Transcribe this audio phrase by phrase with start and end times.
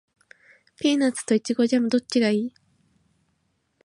[0.79, 2.53] ピーナッツとイチゴジャム、どっちがいい？